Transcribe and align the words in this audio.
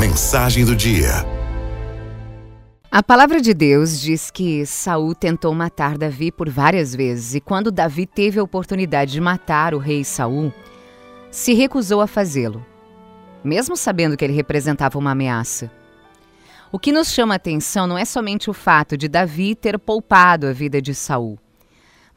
mensagem 0.00 0.64
do 0.64 0.74
dia. 0.74 1.10
A 2.90 3.02
palavra 3.02 3.38
de 3.38 3.52
Deus 3.52 4.00
diz 4.00 4.30
que 4.30 4.64
Saul 4.64 5.14
tentou 5.14 5.54
matar 5.54 5.98
Davi 5.98 6.32
por 6.32 6.48
várias 6.48 6.94
vezes 6.94 7.34
e 7.34 7.40
quando 7.40 7.70
Davi 7.70 8.06
teve 8.06 8.40
a 8.40 8.42
oportunidade 8.42 9.12
de 9.12 9.20
matar 9.20 9.74
o 9.74 9.78
rei 9.78 10.02
Saul, 10.02 10.50
se 11.30 11.52
recusou 11.52 12.00
a 12.00 12.06
fazê-lo, 12.06 12.64
mesmo 13.44 13.76
sabendo 13.76 14.16
que 14.16 14.24
ele 14.24 14.32
representava 14.32 14.98
uma 14.98 15.10
ameaça. 15.10 15.70
O 16.72 16.78
que 16.78 16.92
nos 16.92 17.12
chama 17.12 17.34
a 17.34 17.36
atenção 17.36 17.86
não 17.86 17.98
é 17.98 18.06
somente 18.06 18.48
o 18.48 18.54
fato 18.54 18.96
de 18.96 19.06
Davi 19.06 19.54
ter 19.54 19.78
poupado 19.78 20.46
a 20.46 20.52
vida 20.54 20.80
de 20.80 20.94
Saul, 20.94 21.38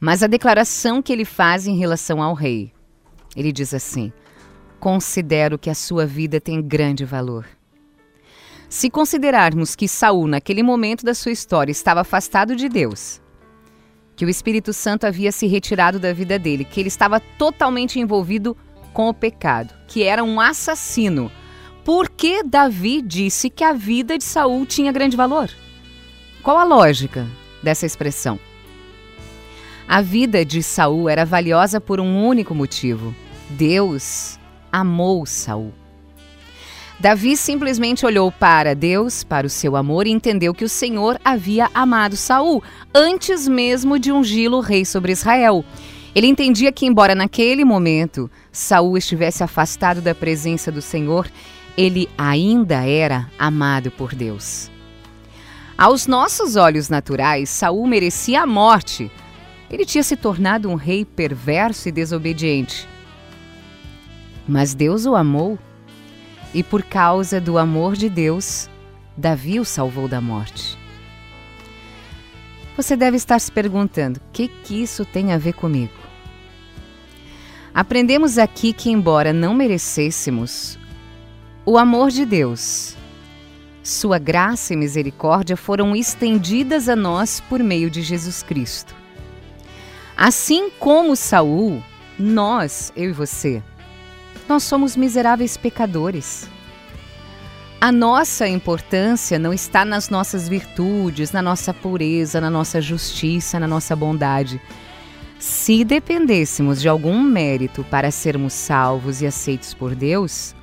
mas 0.00 0.22
a 0.22 0.26
declaração 0.26 1.02
que 1.02 1.12
ele 1.12 1.26
faz 1.26 1.66
em 1.66 1.76
relação 1.76 2.22
ao 2.22 2.32
rei. 2.32 2.72
Ele 3.36 3.52
diz 3.52 3.74
assim: 3.74 4.10
Considero 4.80 5.58
que 5.58 5.68
a 5.68 5.74
sua 5.74 6.06
vida 6.06 6.40
tem 6.40 6.62
grande 6.62 7.04
valor. 7.04 7.44
Se 8.74 8.90
considerarmos 8.90 9.76
que 9.76 9.86
Saul, 9.86 10.26
naquele 10.26 10.60
momento 10.60 11.04
da 11.04 11.14
sua 11.14 11.30
história, 11.30 11.70
estava 11.70 12.00
afastado 12.00 12.56
de 12.56 12.68
Deus, 12.68 13.22
que 14.16 14.24
o 14.24 14.28
Espírito 14.28 14.72
Santo 14.72 15.06
havia 15.06 15.30
se 15.30 15.46
retirado 15.46 16.00
da 16.00 16.12
vida 16.12 16.40
dele, 16.40 16.64
que 16.64 16.80
ele 16.80 16.88
estava 16.88 17.20
totalmente 17.20 18.00
envolvido 18.00 18.56
com 18.92 19.08
o 19.08 19.14
pecado, 19.14 19.72
que 19.86 20.02
era 20.02 20.24
um 20.24 20.40
assassino, 20.40 21.30
por 21.84 22.10
que 22.10 22.42
Davi 22.42 23.00
disse 23.00 23.48
que 23.48 23.62
a 23.62 23.72
vida 23.72 24.18
de 24.18 24.24
Saul 24.24 24.66
tinha 24.66 24.90
grande 24.90 25.16
valor? 25.16 25.48
Qual 26.42 26.58
a 26.58 26.64
lógica 26.64 27.28
dessa 27.62 27.86
expressão? 27.86 28.40
A 29.86 30.02
vida 30.02 30.44
de 30.44 30.64
Saul 30.64 31.08
era 31.08 31.24
valiosa 31.24 31.80
por 31.80 32.00
um 32.00 32.26
único 32.26 32.52
motivo. 32.56 33.14
Deus 33.50 34.36
amou 34.72 35.24
Saul. 35.24 35.83
Davi 37.04 37.36
simplesmente 37.36 38.06
olhou 38.06 38.32
para 38.32 38.74
Deus, 38.74 39.22
para 39.22 39.46
o 39.46 39.50
seu 39.50 39.76
amor 39.76 40.06
e 40.06 40.10
entendeu 40.10 40.54
que 40.54 40.64
o 40.64 40.68
Senhor 40.70 41.20
havia 41.22 41.68
amado 41.74 42.16
Saul 42.16 42.62
antes 42.94 43.46
mesmo 43.46 43.98
de 43.98 44.10
ungí-lo 44.10 44.60
rei 44.60 44.86
sobre 44.86 45.12
Israel. 45.12 45.62
Ele 46.14 46.28
entendia 46.28 46.72
que 46.72 46.86
embora 46.86 47.14
naquele 47.14 47.62
momento 47.62 48.30
Saul 48.50 48.96
estivesse 48.96 49.44
afastado 49.44 50.00
da 50.00 50.14
presença 50.14 50.72
do 50.72 50.80
Senhor, 50.80 51.30
ele 51.76 52.08
ainda 52.16 52.76
era 52.86 53.30
amado 53.38 53.90
por 53.90 54.14
Deus. 54.14 54.70
Aos 55.76 56.06
nossos 56.06 56.56
olhos 56.56 56.88
naturais, 56.88 57.50
Saul 57.50 57.86
merecia 57.86 58.40
a 58.40 58.46
morte. 58.46 59.10
Ele 59.70 59.84
tinha 59.84 60.02
se 60.02 60.16
tornado 60.16 60.70
um 60.70 60.74
rei 60.74 61.04
perverso 61.04 61.86
e 61.86 61.92
desobediente. 61.92 62.88
Mas 64.48 64.72
Deus 64.72 65.04
o 65.04 65.14
amou, 65.14 65.58
e 66.54 66.62
por 66.62 66.84
causa 66.84 67.40
do 67.40 67.58
amor 67.58 67.96
de 67.96 68.08
Deus, 68.08 68.70
Davi 69.16 69.58
o 69.58 69.64
salvou 69.64 70.06
da 70.06 70.20
morte. 70.20 70.78
Você 72.76 72.96
deve 72.96 73.16
estar 73.16 73.38
se 73.38 73.50
perguntando: 73.50 74.18
o 74.18 74.32
que, 74.32 74.48
que 74.48 74.80
isso 74.80 75.04
tem 75.04 75.32
a 75.32 75.38
ver 75.38 75.54
comigo? 75.54 75.92
Aprendemos 77.74 78.38
aqui 78.38 78.72
que, 78.72 78.90
embora 78.90 79.32
não 79.32 79.52
merecêssemos, 79.52 80.78
o 81.66 81.76
amor 81.76 82.10
de 82.10 82.24
Deus, 82.24 82.96
sua 83.82 84.18
graça 84.18 84.72
e 84.72 84.76
misericórdia 84.76 85.56
foram 85.56 85.94
estendidas 85.96 86.88
a 86.88 86.94
nós 86.94 87.40
por 87.40 87.60
meio 87.60 87.90
de 87.90 88.00
Jesus 88.00 88.42
Cristo. 88.42 88.94
Assim 90.16 90.70
como 90.78 91.16
Saul, 91.16 91.82
nós, 92.16 92.92
eu 92.94 93.10
e 93.10 93.12
você, 93.12 93.60
nós 94.48 94.62
somos 94.62 94.96
miseráveis 94.96 95.56
pecadores. 95.56 96.48
A 97.80 97.92
nossa 97.92 98.48
importância 98.48 99.38
não 99.38 99.52
está 99.52 99.84
nas 99.84 100.08
nossas 100.08 100.48
virtudes, 100.48 101.32
na 101.32 101.42
nossa 101.42 101.74
pureza, 101.74 102.40
na 102.40 102.48
nossa 102.48 102.80
justiça, 102.80 103.60
na 103.60 103.68
nossa 103.68 103.94
bondade. 103.94 104.60
Se 105.38 105.84
dependêssemos 105.84 106.80
de 106.80 106.88
algum 106.88 107.20
mérito 107.22 107.84
para 107.84 108.10
sermos 108.10 108.54
salvos 108.54 109.20
e 109.20 109.26
aceitos 109.26 109.74
por 109.74 109.94
Deus, 109.94 110.54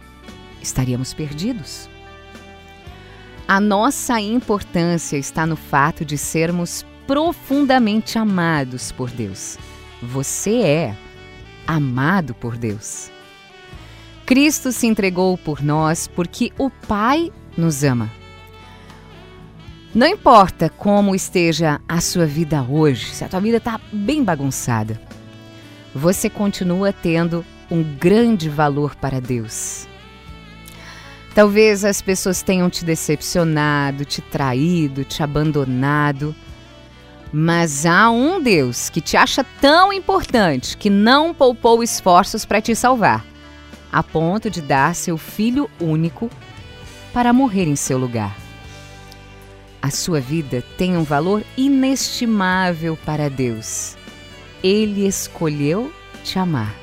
estaríamos 0.61 1.13
perdidos. 1.13 1.87
A 3.47 3.59
nossa 3.59 4.19
importância 4.19 5.17
está 5.17 5.45
no 5.45 5.55
fato 5.55 6.03
de 6.03 6.17
sermos 6.17 6.83
profundamente 7.05 8.17
amados 8.17 8.91
por 8.91 9.11
Deus. 9.11 9.57
Você 10.01 10.61
é 10.61 10.97
amado 11.67 12.33
por 12.33 12.57
Deus. 12.57 13.11
Cristo 14.31 14.71
se 14.71 14.87
entregou 14.87 15.37
por 15.37 15.61
nós 15.61 16.07
porque 16.07 16.53
o 16.57 16.69
Pai 16.69 17.29
nos 17.57 17.83
ama. 17.83 18.09
Não 19.93 20.07
importa 20.07 20.69
como 20.69 21.13
esteja 21.13 21.81
a 21.85 21.99
sua 21.99 22.25
vida 22.25 22.63
hoje, 22.63 23.07
se 23.07 23.25
a 23.25 23.27
tua 23.27 23.41
vida 23.41 23.57
está 23.57 23.77
bem 23.91 24.23
bagunçada, 24.23 25.01
você 25.93 26.29
continua 26.29 26.93
tendo 26.93 27.45
um 27.69 27.83
grande 27.83 28.47
valor 28.47 28.95
para 28.95 29.19
Deus. 29.19 29.85
Talvez 31.35 31.83
as 31.83 32.01
pessoas 32.01 32.41
tenham 32.41 32.69
te 32.69 32.85
decepcionado, 32.85 34.05
te 34.05 34.21
traído, 34.21 35.03
te 35.03 35.21
abandonado. 35.21 36.33
Mas 37.33 37.85
há 37.85 38.09
um 38.09 38.41
Deus 38.41 38.89
que 38.89 39.01
te 39.01 39.17
acha 39.17 39.43
tão 39.59 39.91
importante 39.91 40.77
que 40.77 40.89
não 40.89 41.33
poupou 41.33 41.83
esforços 41.83 42.45
para 42.45 42.61
te 42.61 42.73
salvar, 42.73 43.25
a 43.91 44.01
ponto 44.01 44.49
de 44.49 44.61
dar 44.61 44.95
seu 44.95 45.17
filho 45.17 45.69
único 45.79 46.29
para 47.13 47.33
morrer 47.33 47.67
em 47.67 47.75
seu 47.75 47.97
lugar. 47.97 48.35
A 49.81 49.89
sua 49.89 50.19
vida 50.19 50.63
tem 50.77 50.95
um 50.95 51.03
valor 51.03 51.43
inestimável 51.57 52.97
para 53.03 53.29
Deus. 53.29 53.97
Ele 54.63 55.07
escolheu 55.07 55.91
te 56.23 56.37
amar. 56.37 56.73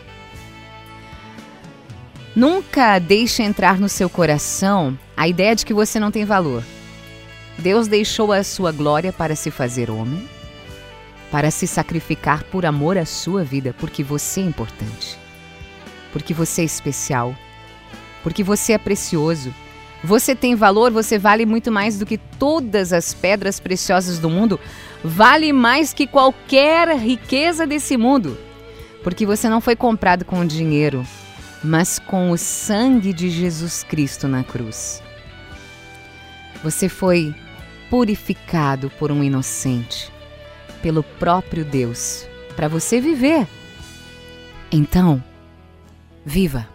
Nunca 2.34 2.98
deixe 2.98 3.42
entrar 3.42 3.78
no 3.78 3.88
seu 3.88 4.10
coração 4.10 4.98
a 5.16 5.26
ideia 5.26 5.54
de 5.56 5.64
que 5.64 5.74
você 5.74 5.98
não 5.98 6.10
tem 6.10 6.24
valor. 6.24 6.62
Deus 7.58 7.88
deixou 7.88 8.32
a 8.32 8.44
sua 8.44 8.70
glória 8.70 9.12
para 9.12 9.34
se 9.34 9.50
fazer 9.50 9.90
homem, 9.90 10.28
para 11.30 11.50
se 11.50 11.66
sacrificar 11.66 12.44
por 12.44 12.64
amor 12.64 12.96
à 12.96 13.04
sua 13.04 13.42
vida, 13.42 13.74
porque 13.78 14.04
você 14.04 14.40
é 14.40 14.44
importante, 14.44 15.18
porque 16.18 16.34
você 16.34 16.62
é 16.62 16.64
especial, 16.64 17.32
porque 18.24 18.42
você 18.42 18.72
é 18.72 18.78
precioso. 18.78 19.54
Você 20.02 20.34
tem 20.34 20.56
valor, 20.56 20.90
você 20.90 21.16
vale 21.16 21.46
muito 21.46 21.70
mais 21.70 21.96
do 21.96 22.04
que 22.04 22.18
todas 22.18 22.92
as 22.92 23.14
pedras 23.14 23.60
preciosas 23.60 24.18
do 24.18 24.28
mundo, 24.28 24.58
vale 25.02 25.52
mais 25.52 25.92
que 25.92 26.08
qualquer 26.08 26.96
riqueza 26.96 27.66
desse 27.66 27.96
mundo, 27.96 28.36
porque 29.04 29.24
você 29.24 29.48
não 29.48 29.60
foi 29.60 29.76
comprado 29.76 30.24
com 30.24 30.44
dinheiro, 30.44 31.06
mas 31.62 32.00
com 32.00 32.32
o 32.32 32.36
sangue 32.36 33.12
de 33.12 33.30
Jesus 33.30 33.84
Cristo 33.84 34.26
na 34.26 34.42
cruz. 34.42 35.00
Você 36.64 36.88
foi 36.88 37.32
purificado 37.88 38.90
por 38.98 39.12
um 39.12 39.22
inocente, 39.22 40.12
pelo 40.82 41.02
próprio 41.02 41.64
Deus, 41.64 42.26
para 42.56 42.66
você 42.66 43.00
viver. 43.00 43.46
Então, 44.70 45.22
viva! 46.28 46.68